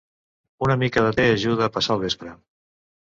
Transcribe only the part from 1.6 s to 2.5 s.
a passar el vespre.